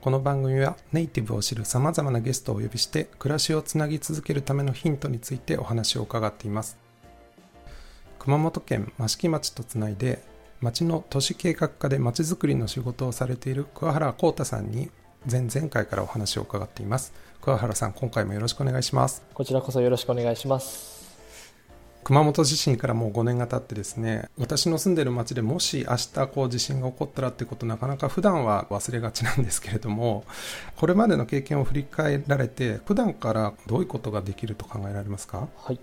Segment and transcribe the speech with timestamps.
[0.00, 6.78] この番組はネイティブを知る様々なゲストをお呼びして暮らしをつなぎ続けるためのヒントについてお話を伺っています。
[8.18, 10.22] 熊本県益城町とつないで
[10.62, 14.90] 町の都市計画課で町づくりの仕事をされている桑原幸太さんに
[15.30, 17.12] 前々回からお話を伺っています。
[17.42, 19.22] 桑原さん、今回もよろしくお願いします。
[19.34, 20.99] こちらこそよろしくお願いします。
[22.02, 30.24] 熊本地震からもう5年が経ってですね私の住んでる町でもし明日こう地震が起こったらってことなかなか普段は忘れがちなんですけれども
[30.76, 35.48] これまでの経験を振り返られて普段からどういうことができると考えられますか？
[35.56, 35.78] はい。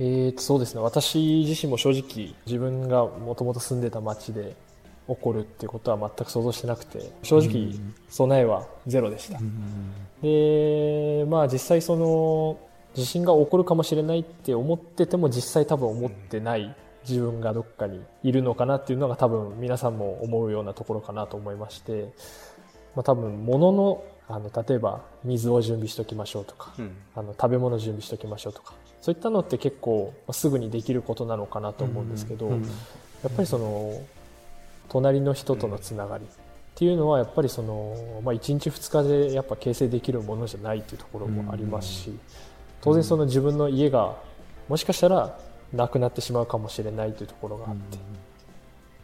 [0.00, 0.80] えーと、そうですね。
[0.80, 4.54] 私自身も正直自分がもともと住んでた町で
[5.08, 7.72] 起こるっていうことは全く想像してなくて、正直
[8.08, 9.40] 備えはゼロでした。
[10.22, 12.58] で、まあ実際その
[12.98, 16.74] 地震が起こるかもしれないって思ってても実際多分思ってない
[17.08, 22.12] 自分がどっかにいるのかなっていうのが多分皆さんも思うようなところかなと思いまして、
[22.96, 26.90] まあ多分物の、あの、例えば水を準備しときましょうとか、うん。
[27.14, 32.62] あの食べ物準備しときましょうとかそういったのって結構まあすぐにできることなのかなと思うんですけど、うん。
[32.62, 32.68] や
[33.28, 34.02] っぱりその
[34.88, 36.28] 隣の人とのつながりっ
[36.74, 42.16] ていうのはやっぱりその、まあ、1日2日でやっぱ形成できるものじゃないっていうところもありますし
[42.80, 44.16] 当然その自分の家が
[44.68, 45.38] もしかしたら
[45.72, 47.98] なくなってしまうかもしれないというところがあって。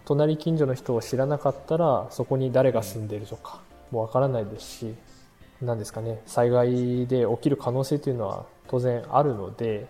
[0.06, 4.94] 隣近所の人を知らなかったらそこに誰が住んでいるとかもわからないですし
[5.62, 6.20] 何ですかね。
[6.26, 9.86] 災害で起きる可能性というのは当然あるので、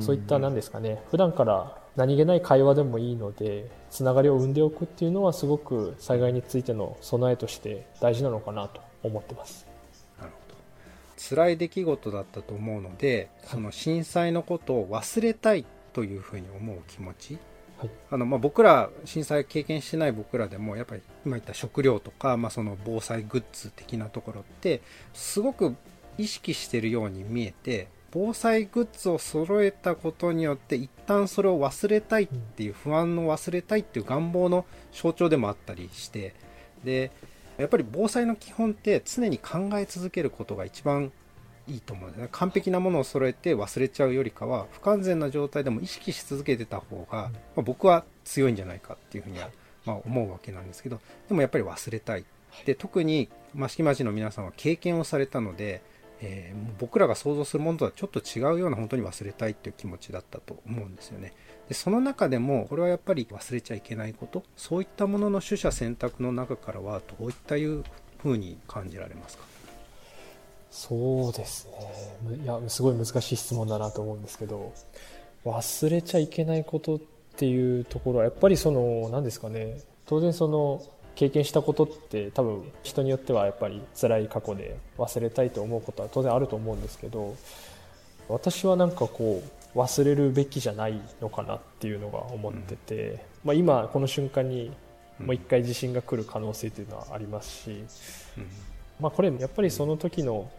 [0.00, 1.02] そういった何ですかね。
[1.10, 9.66] 普段から何気ない会話でもいいのでつながりを生んでおくっていうのはすごく災害についての備えとして大事なのかなと思ってます。
[11.16, 17.38] 辛い出来事だったと思うのでその震災のことを忘れたいというふうに思う気持ち。
[17.78, 17.90] はい。
[18.10, 24.80] あのまあ僕ら震災経験してない僕らでもやっぱり今言った食料とか、まあ、その防災グッズ的なところって
[25.12, 25.74] すごく
[26.18, 36.32] 意識してるように見えて防災グッズを揃えたことによって一旦それを忘れたいっていう不安の忘れたいっていう願望の象徴でもあったりして
[36.84, 37.10] で
[37.58, 41.12] やっぱり防災の基本って常に考え続けることが一番
[41.66, 49.48] いいと思うんですね完璧なものを揃えて忘れちゃうよりかは不完全な状態でも意識し続けてた方が、まあ、僕は強いんじゃないかっていうふうには、
[49.86, 52.24] まあ、思うわけなんですけどでもやっぱり忘れたい。
[52.66, 55.82] で特に益城町の皆さんは経験をされたので、
[56.20, 61.32] えー僕らが想像するものとはちょっと違うような本当に忘れたいっていう気持ちだったと思うんですよね。
[61.68, 67.84] でその中でもこれはやっぱり忘れちゃいけないことそういったものの取捨選択の中からはどういったいう
[68.18, 69.44] ふうに感じられますか？
[70.70, 71.68] そうです
[72.28, 72.36] ね。
[72.42, 74.72] いや、すごい難しい質問だなと思うんですけど、
[75.44, 77.00] 忘れちゃいけないことっ
[77.36, 80.82] ていうところは、やっぱりその、何ですかね、当然その、
[81.14, 87.36] 経験したことって多分人によってはやっぱり辛い過去で忘れたいと思うことは当然あると思うんですけど、
[88.28, 89.42] 私はなんかこ
[89.74, 94.70] う、忘れるべきじゃないのかなっていうのが思ってて、まあ今この瞬間に
[95.18, 97.84] もう一回地震が来る可能性というのはありますし、
[99.00, 100.50] まあ、これやっぱりその時の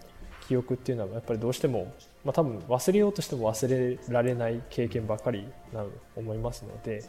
[0.47, 1.93] 記憶っていうのはやっぱりどうしても、
[2.23, 7.03] まあ、多分忘れようとしても忘れられない経験ばかりなと思いますので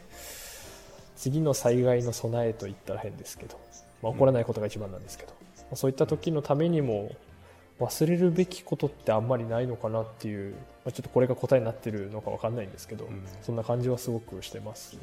[1.17, 3.59] 次の災害の備えといったら変ですけど、
[4.01, 7.11] まあ、起こらないことが一番なんですけど、まあそういった時のためにも
[7.79, 13.23] 忘れるべきことってあんまりないのかなっていう、まあ、ちょっとこれが答えになってるのかわかんないんですけど、ん。
[13.41, 14.95] そんな感じはすごくしてます。
[14.95, 15.01] ね。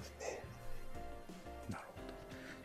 [1.70, 2.14] なるほど。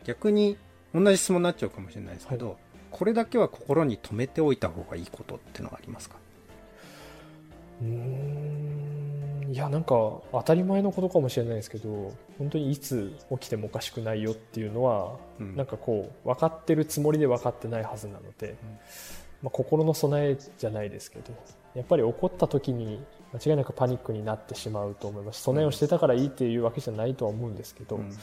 [0.04, 0.56] 逆に
[0.94, 2.56] 同じ質問になっちゃうかもしれないですけど、
[2.90, 6.16] これだけは心に留めておいた方がいいことってのがありますか？
[7.82, 8.59] うーん
[9.50, 9.88] いやなんか
[10.30, 15.56] 当たり前のことかもしれないですけど本当にいつ起きてもおかしくないよっていうのは、うん。
[15.56, 18.56] なんかこう分かってるつもりで分かってないはずなので、
[19.42, 21.32] まあ、心の備えじゃないですけど
[21.74, 23.02] やっぱり起こった時に
[23.32, 25.40] 間違いなくパニックになってしまうと思います。
[25.40, 28.16] し備えをしてたからいいっていうわけじゃないとは思うんですけど、うん。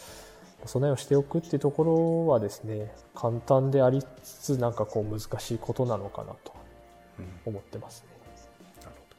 [0.66, 6.54] 備えをしておくっていうところはですね簡単でありつつなんかこう難しいことなのかなと
[7.20, 7.54] うん。
[7.54, 8.08] 思ってますね。
[8.84, 9.18] なるほど。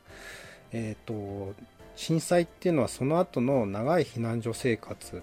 [0.72, 5.20] えっ、と震災っていうのはその後の長い避難所生活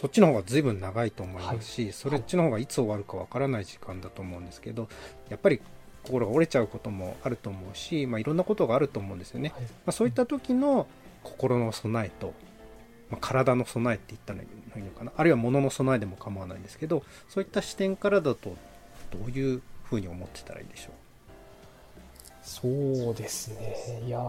[0.00, 4.88] そっちの方が随分長いと思いますし、それっちの方がいつ終わるかわからない時間だと思うんですけど
[5.28, 5.60] やっぱり
[6.04, 9.62] 心が折れちゃうこともあると思うし、まあ、いろんなことがあると思うんですよね、はい。
[9.62, 10.86] まあ、そういった時の
[11.24, 12.34] 心の備えと、
[13.10, 14.46] まあ、体の備えって言ったらい
[14.76, 15.10] いのかな。
[15.16, 18.56] あるいは物の備えでも構わないんですけどそういった視点からだと
[19.10, 20.92] どういうふうに思ってたらいいでしょ
[22.42, 24.02] そうですね。
[24.06, 24.22] いやー、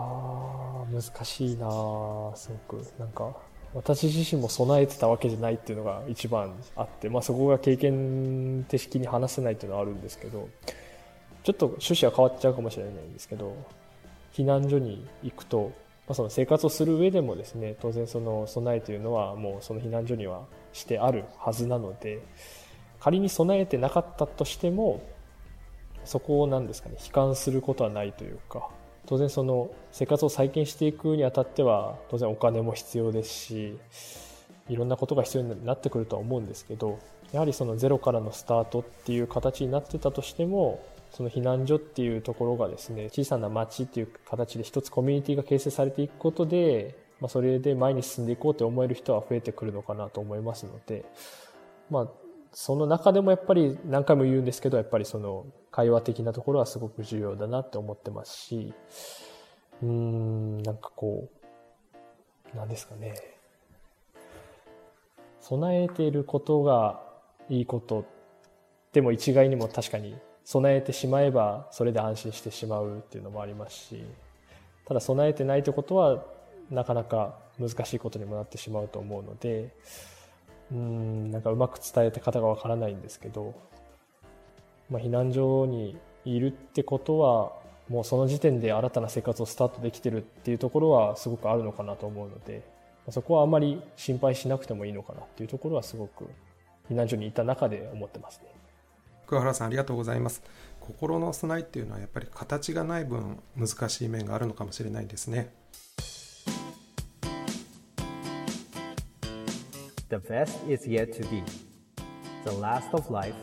[0.94, 2.86] 難しいなーすごく。
[3.00, 3.34] なんか、
[3.74, 10.50] 私自身も備えてたわけじゃないっていうのが一番あって、まあそこが経験的に話せないっていうのはあるんですけど、
[11.44, 13.56] ちょっと趣旨は変わっちゃうかもしれないんですけど、
[14.34, 15.72] 避難所に行くと、
[16.08, 22.22] まあ、その生活をする上でもですね、当然その備えというのはもうその避難所にはしてあるはずなので、
[23.00, 25.02] 仮に備えてなかったとしても、
[26.06, 28.70] そこを何ですかね、悲観することはないというか、
[29.06, 33.78] 当然その生活を再建していくにあたっては、当然お金も必要ですし、
[34.70, 37.00] いろんなことが必要になってくるとは思うんですけど、
[37.32, 51.06] やはりそのゼロからのスタートっていう形になってたとしても、その避難所っていうところがですね、小さな町っていう形で一つコミュニティが形成されていくことで、まあ、それで前に進んでいこうって思える人は増えてくるのかなと思いますので、
[51.90, 52.08] まあ、
[52.54, 58.74] その中でもやっぱり何回も言うんですけど、やっぱりその会話的なところはすごく重要だなって思ってますし、
[59.82, 61.30] うーん、なんかこ
[62.54, 63.16] う、なんですかね。
[65.40, 67.02] 備えていることが
[67.50, 68.06] いいこと
[68.94, 74.04] でも一概にも確かに備えてしまえばそれで安心してしまうっていうのもありますし、
[74.86, 76.24] ただ備えてないということは
[76.70, 79.74] なかなか難しいことにもなってしまうと思うので、
[80.72, 83.54] うん、なんかうまく伝えた方がわからないんですけど、
[84.90, 87.54] まあ、避難所にいるってことは、
[87.90, 92.64] もうその時点で新たな生活をスタートできてるっていうところはすごくあるのかなと思うので、
[93.10, 96.26] そこはあまり心配しなくてもいいのかなっていうところはすごく
[96.90, 98.62] 避難所にいた中で思ってますね。
[99.32, 100.44] 桑原さんありがとうございます
[100.82, 105.54] 心の備えっていうのはやっぱり形がない分難しい面があるのかもしれないですね
[110.12, 111.42] The best is yet to be.
[112.44, 113.34] The last of life,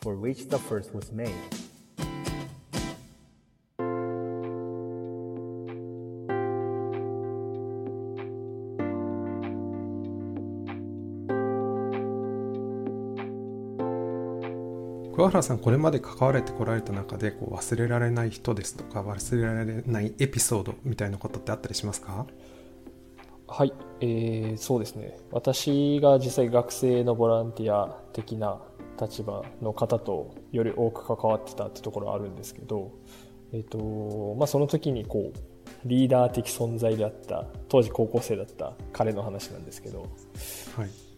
[0.00, 1.28] for which the first was made.
[15.14, 22.26] 桑原さんこれまで関われてこられた中でこう忘れられない人ですとか忘れられないエピソードみたいなことってあったりしますか？
[23.48, 25.18] はい、えー、そうですね。
[25.30, 28.60] 私が実際学生のボランティア的な
[29.00, 32.92] 立場の方とより多く関わってたってところはあるんですけど、
[33.52, 35.38] えっ、と、まあ、その時にこう、
[35.84, 40.10] リーダー的存在であった、当時高校生だった彼の話なんですけど、はい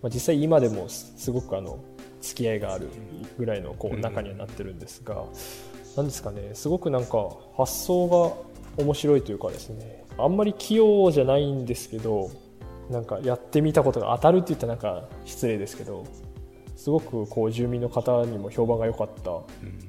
[0.03, 1.83] まあ、実際今でもすすごくあの
[2.21, 2.89] 付き合いがある
[3.37, 5.25] ぐらいのこう仲にはなってるんですが、
[5.97, 8.09] なんですかねすごくなんか発想
[8.77, 12.31] が面白いというかですねあんまり器用じゃないんですけど
[12.91, 16.05] なんかやってみたことが当たるって言ったらなんか失礼ですけど
[16.77, 19.31] すごくこう住民の方にも評判が良かった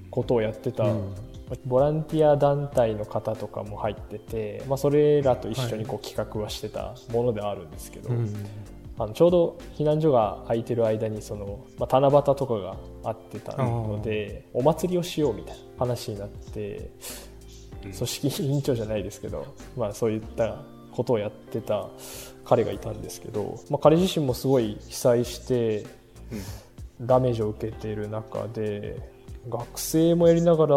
[0.10, 1.16] ことをやってた、うん。
[1.66, 8.34] ボランティア団体の方とかも入ってて、まあ、それらと一緒にこう企画はしてたものではあるんですけど、うん。
[8.98, 16.92] あのちょうど避難所が空いてる間にその、まあ、七夕とかがあってたのでお祭りをしようみたいな話になって
[17.82, 21.88] 組織委員長じゃないですけど、まあ、そういったことをやってた
[22.44, 25.86] 彼がいたんですけど、まあ、彼自身もすごい被災して
[27.02, 28.98] ダメージを受けている中で
[29.48, 30.76] 学生もやりながら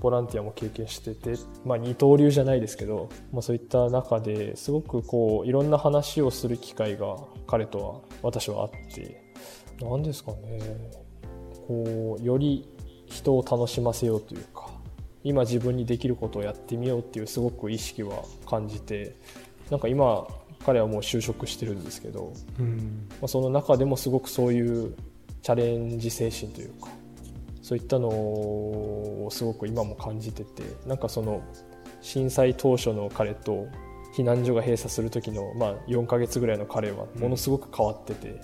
[0.00, 1.34] ボランティアも経験してて、
[1.64, 9.22] まあ、二刀流じゃないですけど、まあ、そういった中ですごくこういろんな話をする機会が彼とは私はあって
[9.82, 10.60] 何ですかね。
[11.66, 12.68] こうより
[13.06, 14.59] 人を楽しませようというか
[15.22, 19.16] 今自分にできることをやってみようっていうすごく意識は感じて
[19.70, 20.26] なんか今
[20.64, 23.06] 彼はもう就職してるんですけど、うん。
[23.12, 24.94] まあ、その中でもすごくそういう
[25.42, 26.88] チャレンジ精神というか
[27.62, 31.42] そういったのをすごく今も感じててなんかその
[32.02, 33.66] 震災当初の彼と
[34.14, 38.40] 避難所が閉鎖する時の、まあ、4ヶ月ぐらいの彼はものすごく変わってて、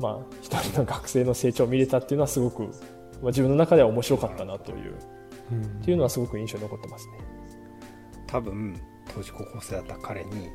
[0.00, 5.15] まあ、一人の学生の成長を見れたっていうのはすごく、まあ、自分の中では面白かったなといううん
[5.54, 7.12] っていうのはすごく印象に残ってますね。
[8.26, 8.80] 多分
[9.14, 10.50] 当時高校生だった彼に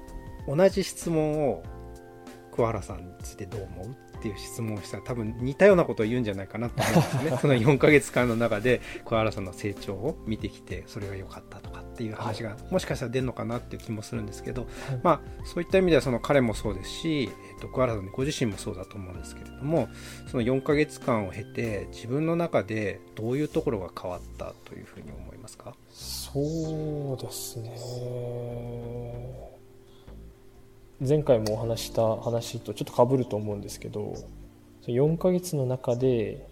[0.48, 1.63] 同じ質問を
[2.51, 3.88] 桑原さんについてどう思う？
[3.88, 3.89] っ
[4.22, 7.38] ていう質問をしたら多分似たようなことを言うんじゃないかなと思うんですね。
[7.42, 14.68] その4ヶ月間の中で桑原さんの成長を見てきてそれが良かったとかっていう話がもしかしたら出るのかなっていう気もするんですけど、
[15.04, 19.90] まあ、そういった意味ではその彼もそうですし、えっと、桑原さんご自身もそうだと思うんですけれども
[20.28, 25.75] その4ヶ月間を経て自分の中でどういうところが変わったというふうに思いますか？
[25.92, 27.75] そうですね
[31.03, 34.13] 前回もお話した話とちょっとかぶると思うんですけど
[34.86, 36.48] 4ヶ月の中で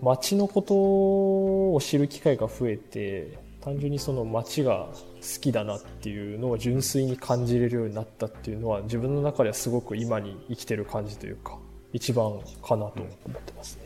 [0.00, 11.58] 街のことを知る機会が増えて単純にその街が好きだなっていうのを純粋に感じれるようになったっていうのは自分の中ではすごく今に生きてる感じというか
[11.92, 13.84] 一番かなと思ってますね。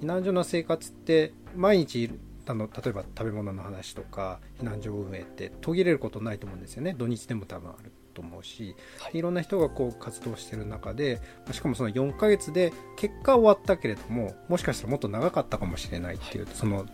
[0.00, 2.10] 避難所の生活って毎日
[2.46, 6.94] あの例えば食べ物の話とか避難所運営って途切れることないと思うんですよね。
[6.96, 7.92] 土日でも多分ある。
[8.16, 11.20] と思うし、はい、いろんな人がこう活動してる中で
[11.52, 16.86] しかもその4ヶ月で結果終わったけれどももしかしたらもっと長かったかもしれないっていう、はい、その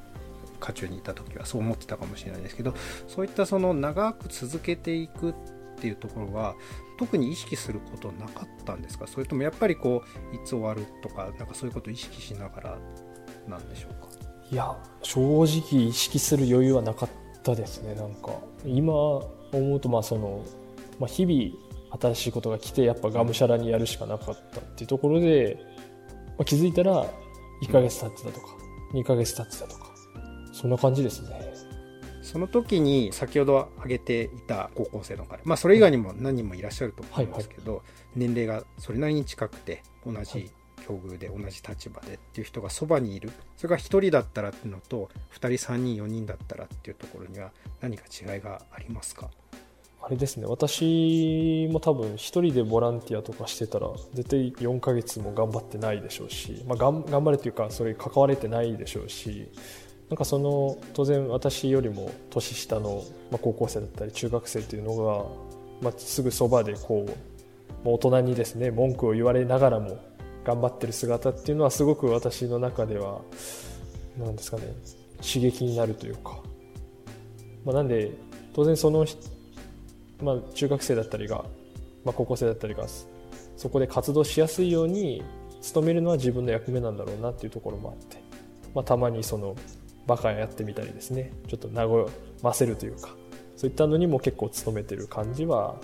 [0.58, 2.74] 渦中にいた時はそう思ってたかもしれないですけど
[3.06, 5.34] そういったその長く続けていくっ
[5.80, 6.54] ていうところは
[6.98, 9.08] 特に意識することなかったんですか？
[9.08, 12.78] それともやっぱりこういつ終わるとかなんかそういうことを意識しながら
[13.48, 14.08] なんでしょうか？
[14.52, 17.08] いや正直意識する余裕はなかっ
[17.42, 17.96] たですね。
[17.96, 20.44] なんか今思うとまあその
[20.98, 25.58] まあ、日々新しいことが来てやっぱがむしゃらにやるしかなかったっていうところで、
[26.28, 27.04] まあ、気づいたら
[27.62, 28.46] 1ヶ月経ってたとか
[28.94, 29.92] 2ヶ月経ってたとか
[30.52, 31.52] そんな感じですね。
[32.22, 37.82] その時に先ほど挙げていた高校生の彼まあそれ以外にも何人もいらっしゃると思うんですけど、
[38.14, 40.50] 年齢がそれなりに近くて同じ
[40.86, 43.30] 境遇で同じ立場でっていう人がそばにいる。
[43.56, 49.28] それが1人だったらっていうのと2人3人4人だったらっていうところには何か違いがありますか？
[50.04, 50.46] あれですね。
[50.46, 59.48] 私も多分一人でボランティアとかしてたら絶対4ヶ月も頑張ってないでしょうし、まあ、頑張れというかそれ関われてないでしょうし
[60.08, 65.24] なんかその当然私よりも年下の、まあ、高校生だったり中学生っていうのが、
[65.80, 67.12] まあ、すぐそばでこう
[67.84, 69.98] 大人にですね文句を言われながらも
[70.44, 73.20] 頑張ってる姿っていうのはすごく私の中では
[74.18, 74.64] 何ですかね
[75.22, 76.40] 刺激になるというか、
[77.64, 78.10] まあ、なんで
[78.52, 79.06] 当然その
[80.22, 81.44] まあ、中学生だったりが、
[82.04, 82.86] まあ、高校生だったりが
[83.56, 85.22] そこで活動しやすいように
[85.74, 88.16] 努めるのは自分の役目なんだろうなっていうところもあって、
[88.74, 89.56] まあ、たまにその
[90.06, 92.08] バカやってみたりですねちょっと和
[92.42, 93.10] ませるというか
[93.56, 95.80] そういったのにも結構努めてる感じは、まあ、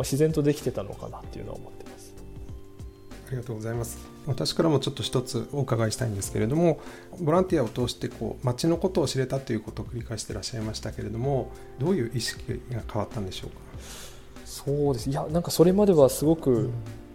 [0.00, 2.14] 自然とできてたのかなっていうのは思ってます。
[3.28, 3.98] ありがとうございます。
[4.26, 6.80] 私からもちょっと一つお伺いしたいんですけれども
[7.20, 13.56] ボランティアを通してこう街のことを知れたということを繰り返していらっしゃいましたけれどもどういう意識が変わったんでしょうか？
[14.44, 15.10] そうです。
[15.10, 16.70] いやなんかそれまではすごく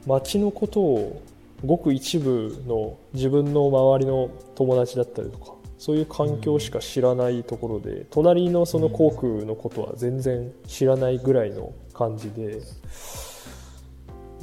[0.06, 1.22] 街のことを
[1.66, 12.62] ごく一部の自分の周りの友達だったりとかそういう環境しか知らないところで、隣のその航空のことは全然知らないぐらいの感じで、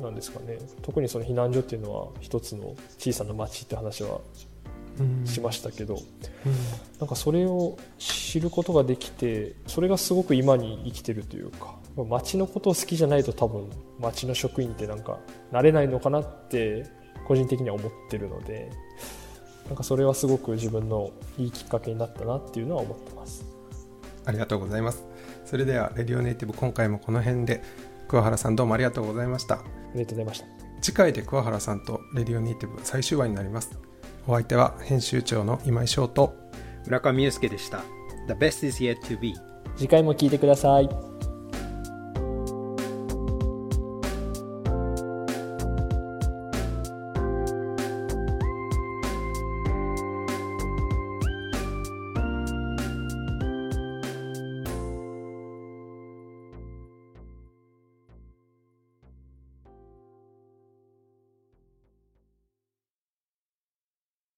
[0.03, 0.59] なんですかね。
[0.83, 4.21] 特にその避難所っていうのは一つの小さな町って話は
[5.25, 5.99] しましたけど、
[6.99, 15.19] なんかそれを知ることができてそれがすごく今に生きてるというか町のことを好きじゃないと多分町の職員ってなんか
[15.51, 16.87] なれないのかなって
[17.27, 18.71] 個人的には思ってるので
[19.67, 23.45] なんかそれはすごく自分のいいきっかけになったなっていうのは思ってます。
[24.25, 25.05] ありがとうございます。
[25.45, 27.63] それではレディオネイティブ今回もこの辺で
[28.09, 29.57] 桑原さんどうもありがとうございました。
[29.57, 29.63] あ
[29.95, 30.47] りがとうございました。
[30.81, 33.88] 次回で桑原さんとレディオネイティブ最終話になります
[34.29, 36.37] お相手は編集長の今井翔と
[36.85, 37.83] 村上裕介でした。
[38.27, 39.35] The best is yet to be
[39.75, 41.08] 次回も聞いてください